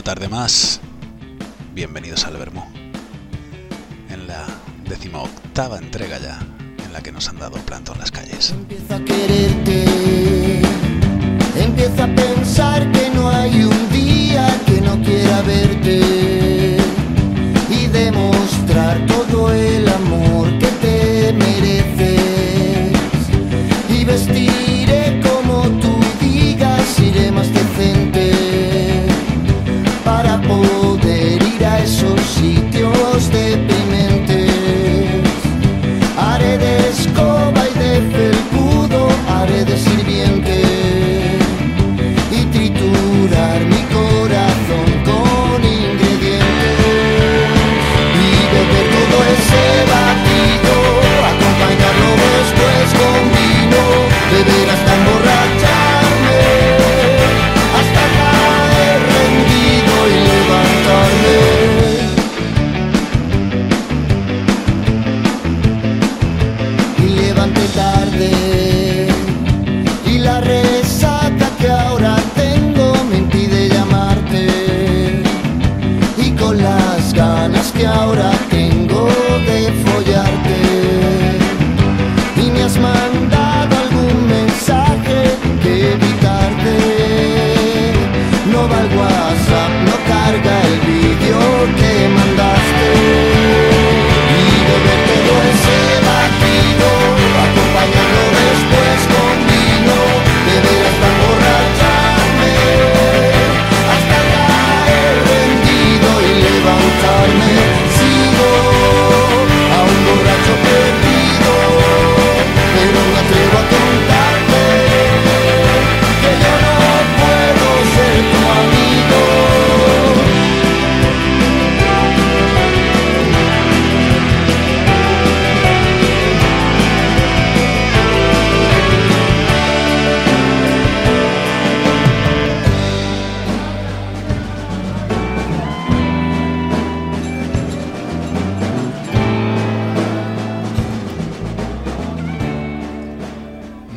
[0.00, 0.80] una tarde más.
[1.74, 2.62] Bienvenidos al Vermú.
[4.08, 4.46] En la
[4.88, 6.38] decimoctava entrega ya,
[6.82, 8.48] en la que nos han dado planto en las calles.
[8.50, 10.62] Empieza a quererte,
[11.54, 16.78] empieza a pensar que no hay un día que no quiera verte
[17.68, 20.69] y demostrar todo el amor que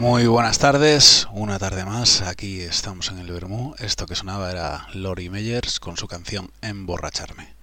[0.03, 2.23] Muy buenas tardes, una tarde más.
[2.23, 3.73] Aquí estamos en el Vermú.
[3.79, 7.55] Esto que sonaba era Lori Meyers con su canción Emborracharme.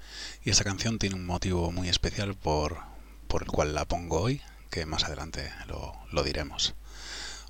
[0.42, 2.78] Y esta canción tiene un motivo muy especial por,
[3.28, 4.40] por el cual la pongo hoy,
[4.70, 6.74] que más adelante lo, lo diremos.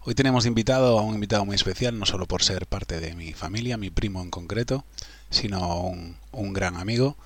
[0.03, 3.33] Hoy tenemos invitado a un invitado muy especial, no solo por ser parte de mi
[3.33, 4.84] familia, mi primo en concreto,
[5.31, 7.17] sino un, un gran amigo.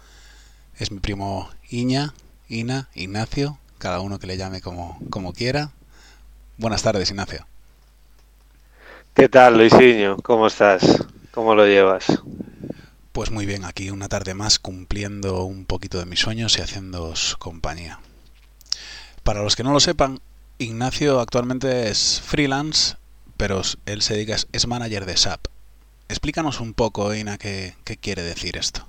[0.76, 2.12] Es mi primo Iña,
[2.46, 5.72] Ina, Ignacio, cada uno que le llame como, como quiera.
[6.58, 7.46] Buenas tardes, Ignacio.
[9.14, 10.16] ¿Qué tal, Luisinho?
[10.16, 11.06] ¿Cómo estás?
[11.30, 12.20] ¿Cómo lo llevas?
[13.12, 17.36] Pues muy bien, aquí una tarde más cumpliendo un poquito de mis sueños y haciéndoos
[17.38, 18.00] compañía.
[19.22, 20.18] Para los que no lo sepan,
[20.58, 22.96] Ignacio actualmente es freelance,
[23.36, 25.46] pero él se dedica, es manager de SAP.
[26.08, 28.84] Explícanos un poco, Ina, qué, qué quiere decir esto.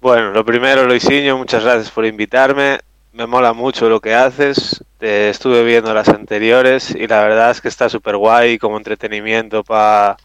[0.00, 2.78] Bueno, lo primero, Luisinho, muchas gracias por invitarme.
[3.12, 4.84] Me mola mucho lo que haces.
[5.02, 9.64] Te estuve viendo las anteriores y la verdad es que está súper guay como entretenimiento
[9.64, 10.16] para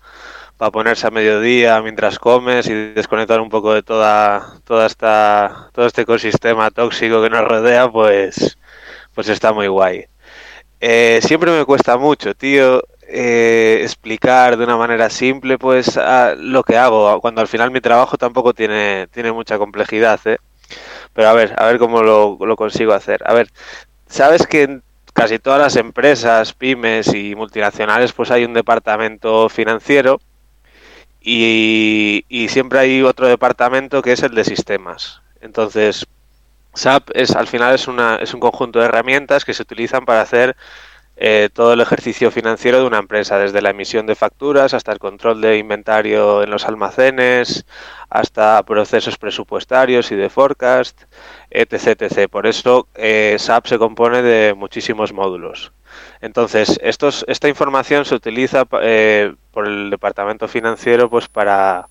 [0.71, 6.03] ponerse a mediodía mientras comes y desconectar un poco de toda, toda esta, todo este
[6.03, 8.59] ecosistema tóxico que nos rodea, pues,
[9.15, 10.05] pues está muy guay.
[10.79, 15.99] Eh, siempre me cuesta mucho, tío, eh, explicar de una manera simple pues
[16.37, 20.37] lo que hago, cuando al final mi trabajo tampoco tiene, tiene mucha complejidad, ¿eh?
[21.13, 23.21] Pero a ver, a ver cómo lo, lo consigo hacer.
[23.25, 23.49] A ver,
[24.07, 30.19] sabes que en casi todas las empresas, pymes y multinacionales, pues hay un departamento financiero
[31.21, 35.21] y, y siempre hay otro departamento que es el de sistemas.
[35.41, 36.05] Entonces,
[36.73, 40.21] SAP es al final es, una, es un conjunto de herramientas que se utilizan para
[40.21, 40.55] hacer
[41.19, 44.99] eh, todo el ejercicio financiero de una empresa, desde la emisión de facturas hasta el
[44.99, 47.65] control de inventario en los almacenes,
[48.09, 51.01] hasta procesos presupuestarios y de forecast,
[51.49, 52.01] etc.
[52.03, 52.29] etc.
[52.29, 55.73] Por eso eh, SAP se compone de muchísimos módulos.
[56.21, 61.89] Entonces, estos, esta información se utiliza eh, por el departamento financiero pues para,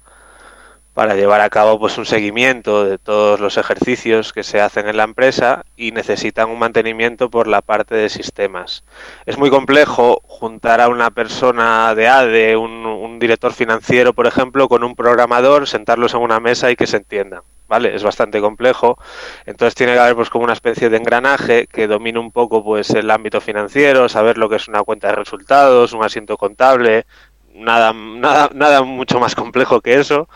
[0.96, 4.96] para llevar a cabo pues un seguimiento de todos los ejercicios que se hacen en
[4.96, 8.82] la empresa y necesitan un mantenimiento por la parte de sistemas.
[9.26, 14.70] Es muy complejo juntar a una persona de ADE, un, un director financiero, por ejemplo,
[14.70, 17.42] con un programador, sentarlos en una mesa y que se entiendan.
[17.68, 17.94] ¿Vale?
[17.94, 18.96] Es bastante complejo.
[19.44, 22.88] Entonces tiene que haber pues como una especie de engranaje que domine un poco pues
[22.90, 27.04] el ámbito financiero, saber lo que es una cuenta de resultados, un asiento contable,
[27.52, 30.26] nada, nada, nada mucho más complejo que eso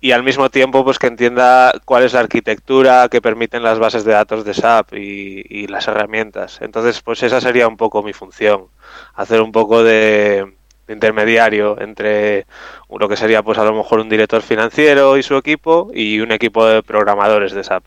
[0.00, 4.04] y al mismo tiempo pues que entienda cuál es la arquitectura que permiten las bases
[4.04, 6.58] de datos de SAP y, las herramientas.
[6.60, 8.66] Entonces, pues esa sería un poco mi función,
[9.14, 10.54] hacer un poco de,
[10.88, 12.46] intermediario entre
[12.88, 16.32] lo que sería pues a lo mejor un director financiero y su equipo y un
[16.32, 17.86] equipo de programadores de SAP.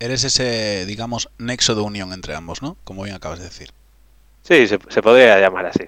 [0.00, 2.76] Eres ese, digamos, nexo de unión entre ambos, ¿no?
[2.84, 3.70] Como bien acabas de decir.
[4.42, 5.84] Sí, se, se podría llamar así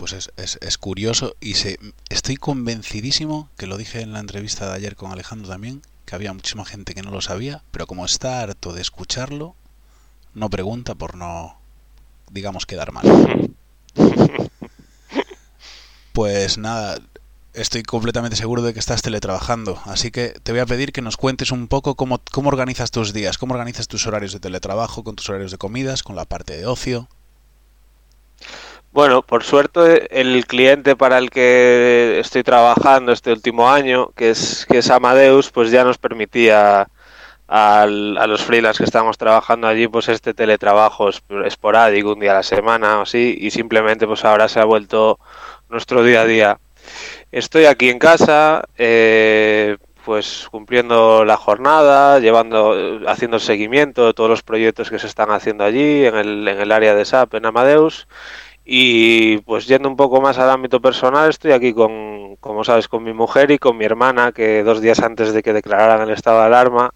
[0.00, 4.74] pues es, es, curioso y se, estoy convencidísimo, que lo dije en la entrevista de
[4.74, 8.40] ayer con Alejandro también, que había muchísima gente que no lo sabía, pero como está
[8.40, 9.54] harto de escucharlo,
[10.32, 11.58] no pregunta por no,
[12.30, 13.54] digamos, quedar mal.
[16.14, 16.98] Pues nada,
[17.52, 21.18] estoy completamente seguro de que estás teletrabajando, así que te voy a pedir que nos
[21.18, 25.14] cuentes un poco cómo, cómo organizas tus días, cómo organizas tus horarios de teletrabajo, con
[25.14, 27.06] tus horarios de comidas, con la parte de ocio.
[28.92, 34.66] Bueno, por suerte el cliente para el que estoy trabajando este último año, que es,
[34.68, 36.88] que es Amadeus, pues ya nos permitía
[37.46, 41.08] a los freelance que estamos trabajando allí, pues este teletrabajo
[41.44, 45.20] esporádico, un día a la semana o así, y simplemente pues ahora se ha vuelto
[45.68, 46.60] nuestro día a día.
[47.32, 52.74] Estoy aquí en casa, eh, pues cumpliendo la jornada, llevando,
[53.06, 56.60] haciendo el seguimiento de todos los proyectos que se están haciendo allí en el, en
[56.60, 58.08] el área de SAP en Amadeus
[58.64, 63.02] y pues yendo un poco más al ámbito personal, estoy aquí con, como sabes, con
[63.02, 66.40] mi mujer y con mi hermana, que dos días antes de que declararan el estado
[66.40, 66.92] de alarma,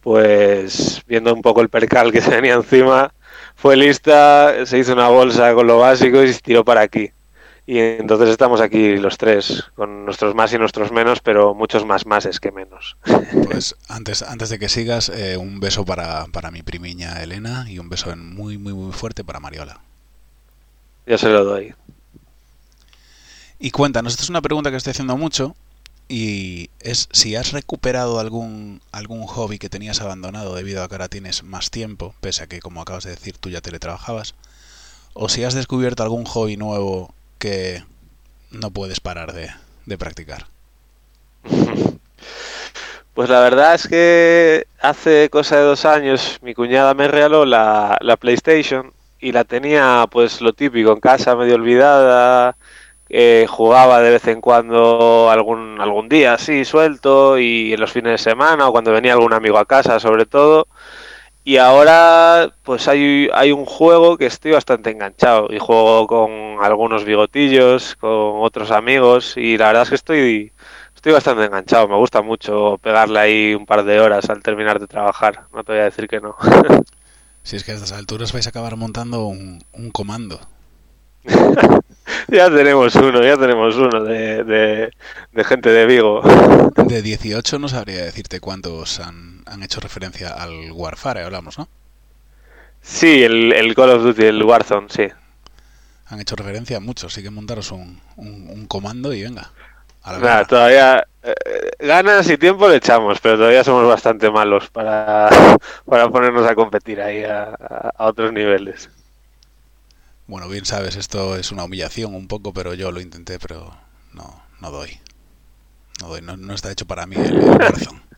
[0.00, 3.12] pues viendo un poco el percal que se venía encima,
[3.54, 7.10] fue lista, se hizo una bolsa con lo básico y se tiró para aquí.
[7.66, 12.06] Y entonces estamos aquí los tres, con nuestros más y nuestros menos, pero muchos más
[12.06, 12.96] máses que menos.
[13.44, 17.78] Pues antes, antes de que sigas, eh, un beso para, para mi primiña Elena y
[17.78, 19.80] un beso muy, muy, muy fuerte para Mariola.
[21.10, 21.74] Ya se lo doy.
[23.58, 25.56] Y cuéntanos, esta es una pregunta que estoy haciendo mucho
[26.08, 31.08] y es si has recuperado algún, algún hobby que tenías abandonado debido a que ahora
[31.08, 34.36] tienes más tiempo, pese a que, como acabas de decir, tú ya teletrabajabas,
[35.12, 37.82] o si has descubierto algún hobby nuevo que
[38.52, 39.50] no puedes parar de,
[39.86, 40.46] de practicar.
[43.12, 47.98] Pues la verdad es que hace cosa de dos años mi cuñada me regaló la,
[48.00, 52.56] la PlayStation y la tenía pues lo típico en casa medio olvidada
[53.12, 58.12] eh, jugaba de vez en cuando algún algún día así suelto y en los fines
[58.12, 60.68] de semana o cuando venía algún amigo a casa sobre todo.
[61.42, 66.30] Y ahora pues hay, hay un juego que estoy bastante enganchado y juego con
[66.62, 70.52] algunos bigotillos con otros amigos y la verdad es que estoy
[70.94, 74.86] estoy bastante enganchado me gusta mucho pegarle ahí un par de horas al terminar de
[74.86, 76.36] trabajar no te voy a decir que no
[77.42, 80.40] Si es que a estas alturas vais a acabar montando un, comando.
[82.28, 84.92] ya tenemos uno, ya tenemos uno de,
[85.44, 86.22] gente de Vigo.
[86.76, 91.68] De 18 no sabría decirte cuántos han, hecho referencia al Warfare, hablamos, ¿no?
[92.80, 95.08] Sí, el, el, Call of Duty, el Warzone, sí.
[96.06, 99.52] Han hecho referencia a muchos, así que montaros un, un comando y venga.
[100.04, 101.34] Nada, todavía eh,
[101.78, 105.28] ganas y tiempo le echamos, pero todavía somos bastante malos para,
[105.84, 107.54] para ponernos a competir ahí a,
[107.98, 108.88] otros niveles.
[110.26, 113.74] Bueno, bien sabes, esto es una humillación un poco, pero yo lo intenté, pero
[114.12, 114.98] no, no doy.
[116.00, 118.02] No doy, no, está hecho para mí el, corazón.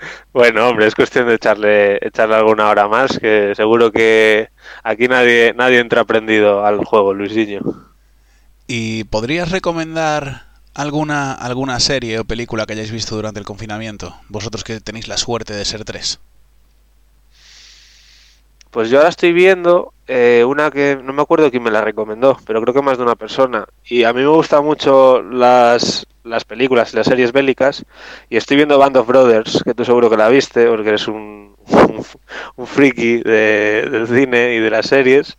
[0.32, 4.48] Bueno, hombre, es cuestión de echarle, echarle alguna hora más, que seguro que
[4.84, 7.60] aquí nadie, nadie entra aprendido al juego, Luisinho.
[8.68, 14.14] ¿Y podrías recomendar alguna, alguna serie o película que hayáis visto durante el confinamiento?
[14.28, 16.20] Vosotros que tenéis la suerte de ser tres.
[18.70, 22.38] Pues yo ahora estoy viendo eh, una que no me acuerdo quién me la recomendó,
[22.46, 23.66] pero creo que más de una persona.
[23.84, 27.84] Y a mí me gustan mucho las, las películas y las series bélicas.
[28.28, 31.56] Y estoy viendo Band of Brothers, que tú seguro que la viste, porque eres un,
[32.56, 35.36] un, friki del cine y de las series.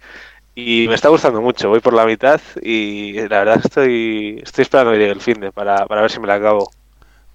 [0.62, 4.92] Y me está gustando mucho, voy por la mitad y la verdad estoy, estoy esperando
[4.92, 6.72] que llegue el fin de para, para ver si me la acabo.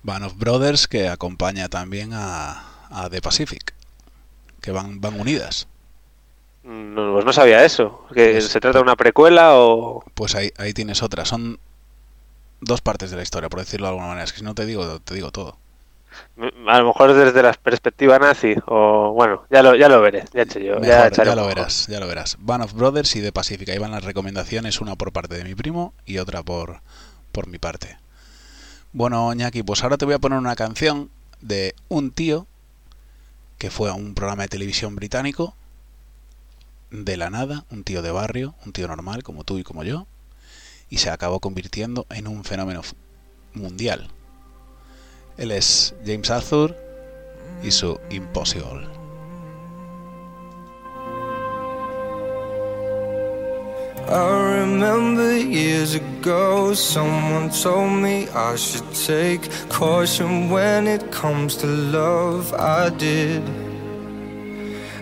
[0.03, 3.73] Band of Brothers que acompaña también a, a The Pacific,
[4.61, 5.67] que van, van unidas.
[6.65, 10.05] No, pues no sabía eso, que pues se trata de una precuela o...
[10.15, 11.59] Pues ahí, ahí tienes otra, son
[12.61, 14.67] dos partes de la historia, por decirlo de alguna manera, es que si no te
[14.67, 15.57] digo, te digo todo.
[16.67, 20.45] A lo mejor desde la perspectiva nazi, o bueno, ya lo, ya lo veré, ya,
[20.45, 22.37] yo, ya, lo verás, ya lo verás.
[22.41, 25.55] Band of Brothers y The Pacific, ahí van las recomendaciones, una por parte de mi
[25.55, 26.81] primo y otra por,
[27.33, 27.99] por mi parte.
[28.93, 32.47] Bueno, Ñaki, pues ahora te voy a poner una canción de un tío
[33.59, 35.55] que fue a un programa de televisión británico
[36.91, 40.07] de la nada, un tío de barrio, un tío normal como tú y como yo,
[40.91, 42.83] y se acabó convirtiendo en un fenómeno
[43.53, 44.09] mundial.
[45.37, 46.77] Él es James Arthur
[47.63, 48.89] y su Impossible.
[54.07, 61.67] I remember years ago, someone told me I should take caution when it comes to
[61.67, 62.53] love.
[62.53, 63.43] I did.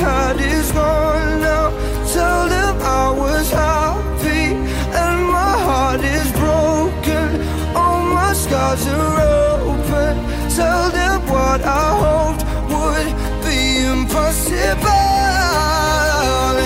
[0.00, 1.70] Had is gone now.
[2.12, 4.54] Tell them I was happy
[5.02, 7.40] and my heart is broken.
[7.76, 10.16] All my scars are open.
[10.56, 13.12] Tell them what I hoped would
[13.44, 14.88] be impossible.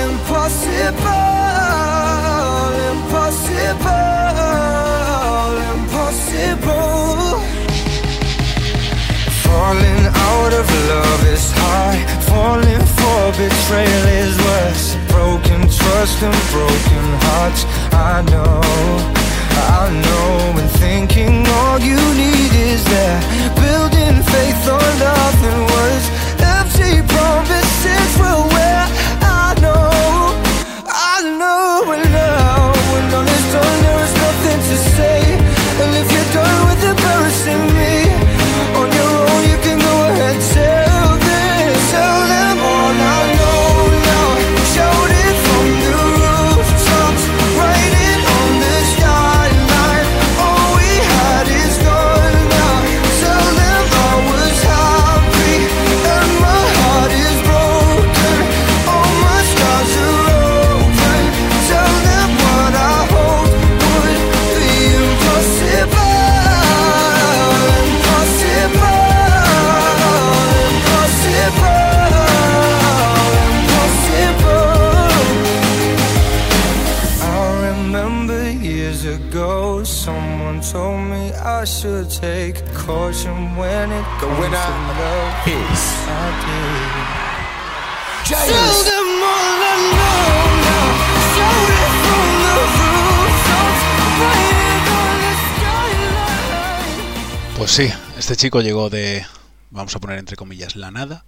[0.06, 1.24] Impossible,
[2.92, 3.96] impossible,
[5.74, 7.40] impossible.
[9.42, 11.98] Falling out of love is hard.
[12.28, 14.86] Falling for betrayal is worse.
[15.14, 17.62] Broken trust and broken hearts.
[18.10, 18.60] I know,
[19.78, 20.30] I know.
[20.60, 23.20] And thinking all you need is that.
[23.64, 26.02] Building faith on nothing was
[26.54, 28.45] empty promises were
[83.06, 85.46] take caution when it comes to love.
[85.46, 86.90] is I did.
[88.24, 88.46] James.
[88.46, 90.26] Tell them all I know
[90.66, 90.86] now.
[91.34, 92.54] Shout it from the
[93.06, 93.82] rooftops.
[94.20, 97.54] Write it on the skyline.
[97.56, 97.86] Pues sí,
[98.18, 99.24] este chico llegó de,
[99.70, 101.24] vamos a poner entre comillas, la nada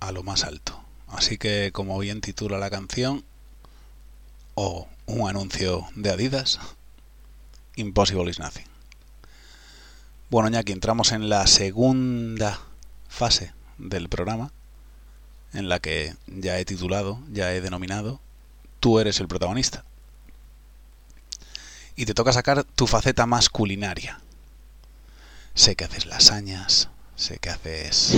[0.00, 0.78] a lo más alto.
[1.08, 3.24] Así que, como bien titula la canción,
[4.54, 6.58] o un anuncio de Adidas,
[7.76, 8.71] Impossible is Nothing.
[10.32, 12.58] Bueno, ya que entramos en la segunda
[13.06, 14.50] fase del programa,
[15.52, 18.18] en la que ya he titulado, ya he denominado,
[18.80, 19.84] tú eres el protagonista.
[21.96, 24.20] Y te toca sacar tu faceta más culinaria.
[25.52, 28.14] Sé que haces lasañas, sé que haces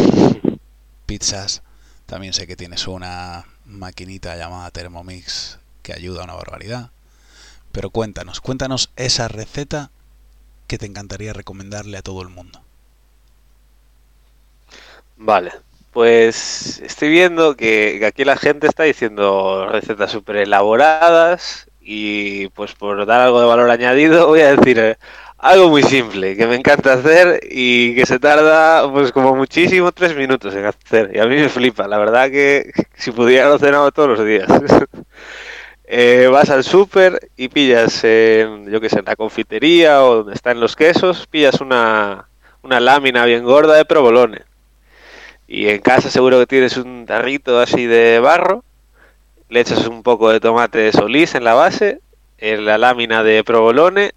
[1.07, 1.63] pizzas,
[2.07, 6.93] también sé que tienes una maquinita llamada Thermomix que ayuda a una barbaridad.
[7.73, 9.91] Pero cuéntanos, cuéntanos esa receta
[10.75, 12.61] que te encantaría recomendarle a todo el mundo.
[15.17, 15.53] Vale,
[15.93, 23.07] pues estoy viendo que, aquí la gente está diciendo recetas súper elaboradas y pues por
[23.07, 24.97] dar algo de valor añadido voy a decir eh,
[25.39, 30.17] algo muy simple que me encanta hacer y que se tarda pues como muchísimo tres
[30.17, 33.93] minutos en hacer y a mí me flipa, la verdad que si pudiera lo cenaba
[33.93, 34.49] todos los días.
[35.87, 40.35] Eh, vas al súper y pillas, en, yo que sé, en la confitería o donde
[40.35, 42.29] están los quesos, pillas una,
[42.63, 44.43] una lámina bien gorda de provolone.
[45.47, 48.65] Y en casa seguro que tienes un tarrito así de barro,
[49.49, 52.01] le echas un poco de tomate solís en la base,
[52.39, 54.13] en la lámina de provolone,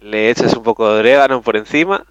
[0.00, 2.06] le echas un poco de orégano por encima,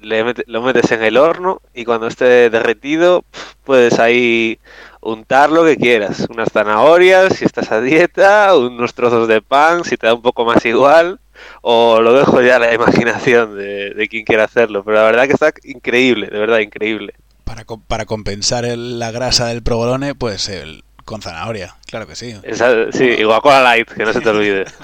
[0.00, 3.24] le lo metes en el horno y cuando esté derretido
[3.64, 4.58] puedes ahí
[5.00, 9.96] untar lo que quieras, unas zanahorias si estás a dieta, unos trozos de pan si
[9.96, 11.20] te da un poco más igual,
[11.62, 15.26] o lo dejo ya a la imaginación de, de quien quiera hacerlo, pero la verdad
[15.26, 17.14] que está increíble, de verdad increíble.
[17.44, 22.36] Para, para compensar el- la grasa del provolone, pues el, con zanahoria, claro que sí.
[22.42, 24.64] Esa- sí, y Coca-Cola Light, que no se te olvide.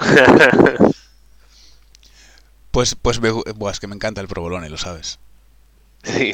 [2.71, 5.19] Pues, pues me buah, es que me encanta el provolone, lo sabes.
[6.03, 6.33] sí.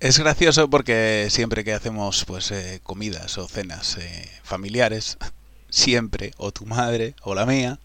[0.00, 5.18] Es gracioso porque siempre que hacemos pues eh, comidas o cenas eh, familiares,
[5.70, 7.80] siempre o tu madre o la mía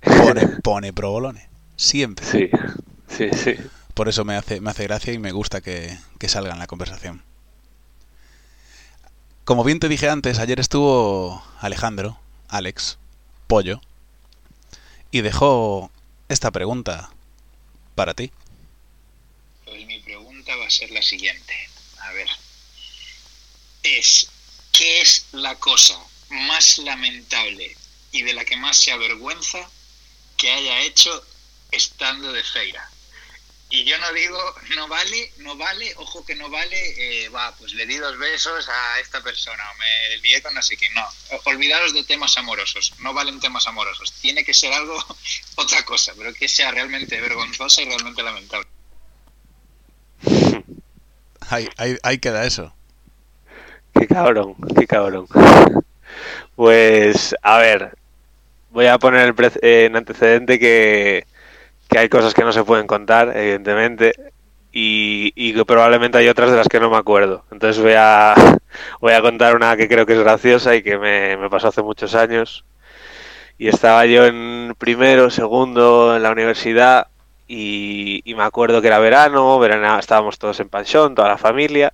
[0.00, 1.48] pone, pone provolone.
[1.76, 2.24] Siempre.
[2.24, 2.50] Sí,
[3.08, 3.54] sí, sí.
[3.94, 6.66] Por eso me hace, me hace gracia y me gusta que, que salga en la
[6.66, 7.22] conversación.
[9.44, 12.18] Como bien te dije antes, ayer estuvo Alejandro,
[12.48, 12.98] Alex,
[13.46, 13.80] Pollo,
[15.10, 15.90] y dejó
[16.28, 17.10] esta pregunta
[17.94, 18.32] para ti.
[19.66, 20.00] Pues mi
[20.56, 21.68] va a ser la siguiente.
[22.00, 22.28] A ver.
[23.82, 24.28] Es,
[24.72, 25.98] ¿qué es la cosa
[26.30, 27.76] más lamentable
[28.12, 29.68] y de la que más se avergüenza
[30.36, 31.26] que haya hecho
[31.70, 32.88] estando de feira?
[33.72, 37.72] Y yo no digo, no vale, no vale, ojo que no vale, eh, va, pues
[37.72, 40.92] le di dos besos a esta persona, o me lié con sé quién.
[40.92, 41.08] No,
[41.44, 44.12] olvidaros de temas amorosos, no valen temas amorosos.
[44.20, 45.02] Tiene que ser algo,
[45.54, 48.68] otra cosa, pero que sea realmente vergonzosa y realmente lamentable.
[51.52, 52.74] Ahí, ahí, ahí queda eso.
[53.94, 55.26] Qué cabrón, qué cabrón.
[56.54, 57.96] Pues, a ver,
[58.70, 61.26] voy a poner pre- en antecedente que,
[61.90, 64.14] que hay cosas que no se pueden contar, evidentemente,
[64.72, 67.44] y, y que probablemente hay otras de las que no me acuerdo.
[67.52, 68.34] Entonces voy a,
[69.00, 71.82] voy a contar una que creo que es graciosa y que me, me pasó hace
[71.82, 72.64] muchos años.
[73.58, 77.08] Y estaba yo en primero, segundo en la universidad
[77.54, 81.92] y, y me acuerdo que era verano, verano, estábamos todos en pensión, toda la familia.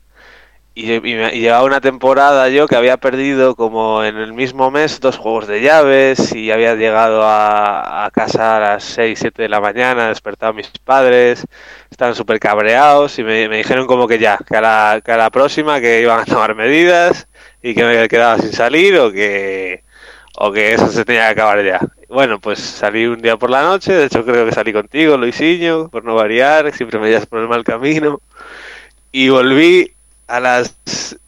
[0.74, 4.70] Y, y me- y llevaba una temporada yo que había perdido como en el mismo
[4.70, 9.42] mes dos juegos de llaves y había llegado a, a casa a las 6, 7
[9.42, 11.44] de la mañana, despertado a mis padres,
[11.90, 15.16] estaban súper cabreados y me, me dijeron como que ya, que a, la, que a
[15.16, 17.28] la próxima que iban a tomar medidas
[17.62, 19.82] y que me quedaba sin salir o que,
[20.40, 21.80] o que eso se tenía que acabar ya.
[22.08, 25.88] Bueno, pues salí un día por la noche, de hecho creo que salí contigo, Luisinho,
[25.88, 28.20] por no variar, siempre me llevas por el mal camino,
[29.10, 29.92] y volví
[30.28, 30.76] a las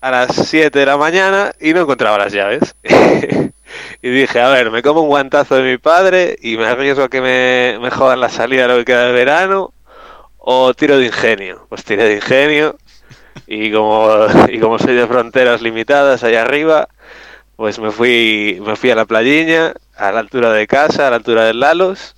[0.00, 2.76] a las 7 de la mañana y no encontraba las llaves.
[4.02, 7.08] y dije, a ver, me como un guantazo de mi padre y me arriesgo a
[7.08, 9.72] que me, me jodan la salida lo que queda de verano
[10.38, 11.66] o tiro de ingenio.
[11.68, 12.76] Pues tiré de ingenio
[13.46, 16.88] y como y como soy de fronteras limitadas allá arriba,
[17.60, 21.16] pues me fui me fui a la playiña, a la altura de casa, a la
[21.16, 22.16] altura del Lalos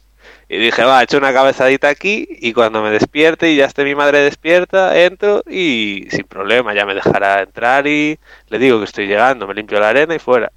[0.48, 3.96] y dije, va, echo una cabezadita aquí y cuando me despierte y ya esté mi
[3.96, 9.08] madre despierta, entro y sin problema, ya me dejará entrar y le digo que estoy
[9.08, 10.52] llegando, me limpio la arena y fuera.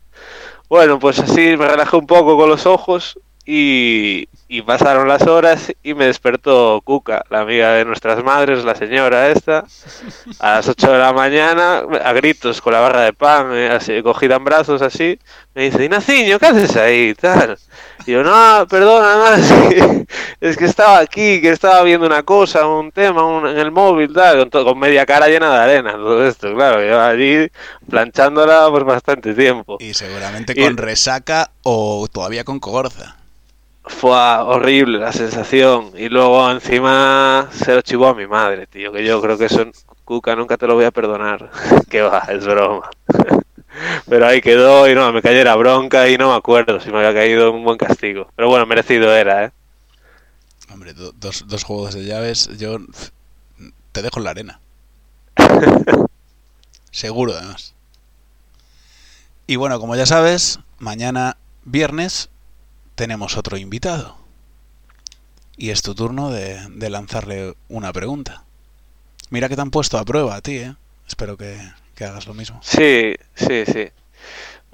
[0.69, 5.71] Bueno, pues así me relajé un poco con los ojos y, y pasaron las horas
[5.83, 9.65] y me despertó Cuca, la amiga de nuestras madres, la señora esta,
[10.39, 14.01] a las 8 de la mañana, a gritos con la barra de pan, eh, así,
[14.01, 15.19] cogida en brazos así,
[15.53, 17.13] me dice, Ignaciño, ¿qué haces ahí?
[17.15, 17.57] Tal.
[18.07, 20.05] Y yo, no, perdona, no, es que,
[20.41, 24.11] es que estaba aquí, que estaba viendo una cosa, un tema un- en el móvil,
[24.13, 27.47] tal, con, media cara llena de arena, todo esto, claro, yo allí
[27.89, 29.77] planchándola por bastante tiempo.
[29.79, 33.17] Y seguramente Y- con resaca o todavía con cogorza.
[33.87, 35.91] Fue horrible la sensación.
[35.95, 39.65] Y luego encima se lo chivó a mi madre, tío, que yo creo que eso,
[40.03, 41.49] Cuca, nunca te lo voy a perdonar.
[41.89, 42.89] que va, es broma.
[44.09, 47.13] Pero ahí quedó y no, me cayera bronca y no me acuerdo si me había
[47.13, 48.27] caído un buen castigo.
[48.35, 49.51] Pero bueno, merecido era, ¿eh?
[50.71, 52.77] Hombre, do- dos, dos juegos de llaves, yo
[53.91, 54.59] te dejo en la arena.
[56.91, 57.73] Seguro, además.
[59.47, 62.29] Y bueno, como ya sabes, mañana viernes
[62.95, 64.17] tenemos otro invitado.
[65.57, 68.43] Y es tu turno de, lanzarle una pregunta.
[69.29, 70.75] Mira que te han puesto a prueba a ti, ¿eh?
[71.07, 71.57] Espero que,
[71.95, 72.59] que hagas lo mismo.
[72.61, 73.89] Sí, sí, sí.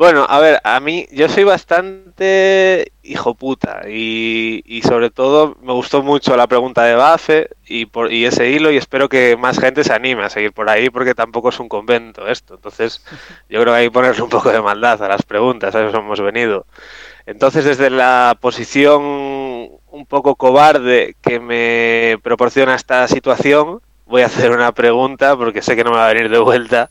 [0.02, 5.74] Bueno, a ver, a mí yo soy bastante hijo puta y, y sobre todo me
[5.74, 9.60] gustó mucho la pregunta de Bafe y, por, y ese hilo y espero que más
[9.60, 12.56] gente se anime a seguir por ahí porque tampoco es un convento esto.
[12.56, 13.06] Entonces
[13.48, 16.00] yo creo que hay que ponerle un poco de maldad a las preguntas, a eso
[16.00, 16.66] hemos venido.
[17.26, 24.52] Entonces desde la posición un poco cobarde que me proporciona esta situación voy a hacer
[24.52, 26.90] una pregunta porque sé que no me va a venir de vuelta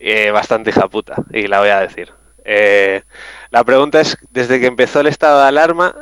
[0.00, 2.12] eh, bastante hija puta y la voy a decir.
[2.44, 3.02] Eh,
[3.50, 5.94] la pregunta es, desde que empezó el estado de alarma,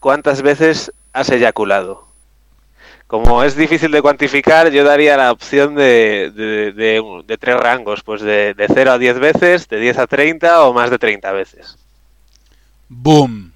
[0.00, 2.06] ¿cuántas veces has eyaculado?
[3.06, 8.20] Como es difícil de cuantificar, yo daría la opción de, de, de- tres rangos, pues
[8.22, 11.78] de, de 0 a 10 veces, de 10 a 30 o más de 30 veces.
[12.88, 13.52] ¡Boom!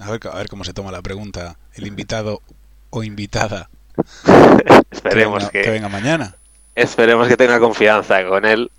[0.00, 2.42] A ver, a ver cómo se toma la pregunta el invitado
[2.90, 3.70] o invitada
[4.24, 6.36] que Esperemos venga, que, que venga mañana.
[6.74, 8.70] esperemos que tenga confianza con él,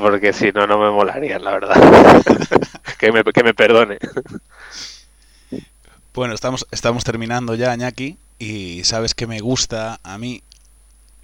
[0.00, 1.76] porque si no, no me molaría, la verdad.
[2.98, 3.98] que, me, que me perdone.
[6.12, 10.42] Bueno, estamos, estamos terminando ya, Ñaki, y sabes que me gusta a mí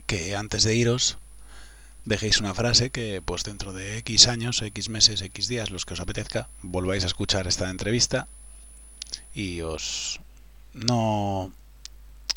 [0.07, 1.19] que antes de iros
[2.05, 5.95] dejéis una frase que pues dentro de X años, X meses, X días, los que
[5.95, 8.27] os apetezca, volváis a escuchar esta entrevista
[9.35, 10.21] y os
[10.73, 11.53] no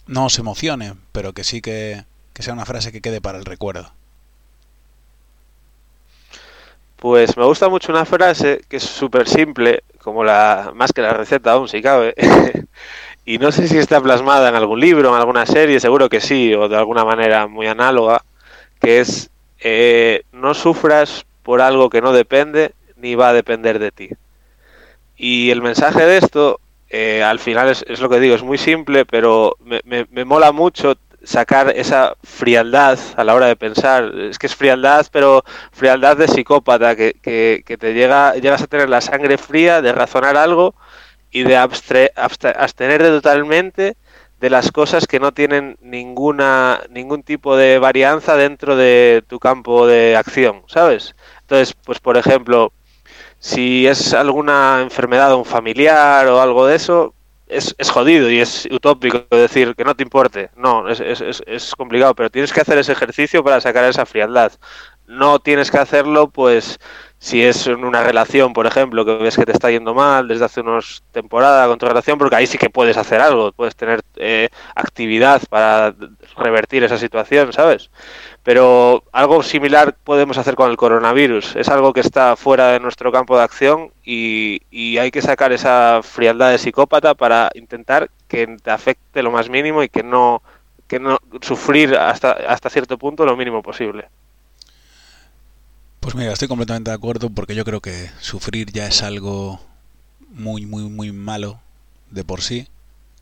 [0.08, 3.45] no os emocione, pero que sí que, que sea una frase que quede para el
[3.45, 3.91] recuerdo.
[6.97, 11.13] Pues me gusta mucho una frase que es súper simple, como la más que la
[11.13, 12.15] receta aún si cabe.
[13.26, 16.54] y no sé si está plasmada en algún libro, en alguna serie, seguro que sí,
[16.54, 18.23] o de alguna manera muy análoga,
[18.80, 19.30] que es
[19.63, 24.10] eh, no sufras por algo que no depende ni va a depender de ti.
[25.15, 29.06] Y el mensaje de esto, eh, al final es, lo que digo, es muy simple,
[29.06, 34.12] pero me, mola mucho sacar esa frialdad a la hora de pensar.
[34.15, 38.99] Es que es frialdad, pero frialdad de psicópata, que, te llega, llegas a tener la
[38.99, 40.76] sangre fría de razonar algo
[41.32, 43.95] y de abstre, abstenerte totalmente
[44.43, 49.88] de las cosas que no tienen ninguna ningún tipo de varianza dentro de tu campo
[49.88, 51.15] de acción, ¿sabes?
[51.39, 52.73] Entonces, pues por ejemplo,
[53.39, 57.13] si es alguna enfermedad de un familiar o algo de eso,
[57.47, 60.49] es, es, jodido y es utópico decir que no te importe.
[60.58, 64.51] No, es, es, es, complicado, pero tienes que hacer ese ejercicio para sacar esa frialdad.
[65.08, 66.79] No tienes que hacerlo, pues,
[67.23, 70.43] si es en una relación, por ejemplo, que ves que te está yendo mal desde
[70.43, 74.01] hace unos temporadas con tu relación, porque ahí sí que puedes hacer algo, puedes tener
[74.17, 75.95] eh, actividad para
[76.36, 77.91] revertir esa situación, ¿sabes?
[78.43, 81.55] Pero algo similar podemos hacer con el coronavirus.
[81.55, 85.53] Es algo que está fuera de nuestro campo de acción y, y, hay que sacar
[85.53, 90.43] esa frialdad de psicópata para intentar que te afecte lo más mínimo y que no,
[90.89, 94.09] que no sufrir hasta, hasta cierto punto lo mínimo posible.
[96.04, 99.62] Pues mira, estoy completamente de acuerdo porque yo creo que sufrir ya es algo
[100.32, 101.62] muy, muy, muy malo
[102.12, 102.68] de por sí,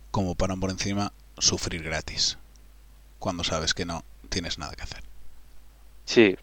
[0.09, 2.39] como para por encima sufrir gratis,
[3.19, 5.03] cuando sabes que no tienes nada que hacer.
[6.05, 6.35] Sí.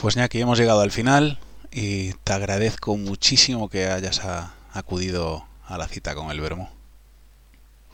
[0.00, 1.38] Pues ya aquí hemos llegado al final
[1.70, 6.68] y te agradezco muchísimo que hayas a, acudido a la cita con el Vermo.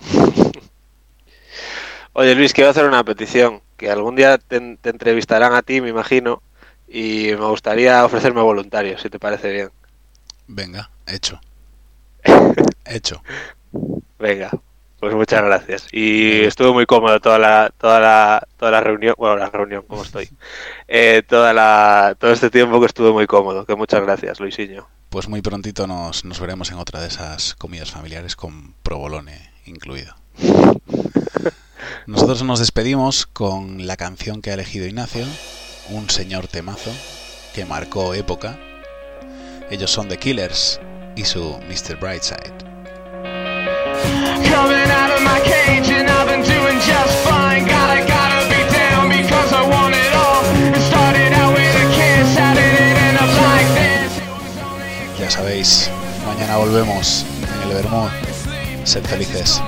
[2.14, 5.90] Oye Luis, quiero hacer una petición, que algún día te, te, entrevistarán a ti, me
[5.90, 6.40] imagino,
[6.88, 9.70] y me gustaría ofrecerme voluntario, si te parece bien.
[10.46, 11.40] Venga, hecho.
[12.84, 13.22] hecho.
[14.18, 14.50] Venga,
[15.00, 15.86] pues muchas gracias.
[15.92, 20.02] Y estuve muy cómodo toda la, toda la, toda la reunión, bueno, la reunión, como
[20.02, 20.28] estoy.
[20.86, 23.64] Eh, toda la, todo este tiempo que estuve muy cómodo.
[23.64, 24.86] Que muchas gracias, Luisinho.
[25.08, 30.14] Pues muy prontito nos, nos veremos en otra de esas comidas familiares con provolone incluido.
[32.06, 35.26] Nosotros nos despedimos con la canción que ha elegido Ignacio,
[35.90, 36.92] un señor temazo
[37.54, 38.58] que marcó época.
[39.70, 40.80] Ellos son The Killers
[41.16, 41.98] y su Mr.
[41.98, 42.52] Brightside.
[44.50, 47.66] Coming out of my cage and I've been doing just fine.
[47.66, 50.44] Gotta, gotta be down because I want it all.
[50.74, 55.18] It started out with a kiss, how did it end up like this?
[55.18, 55.90] Ya sabéis,
[56.26, 58.12] mañana volvemos en el Vermont.
[58.84, 59.60] Sed felices.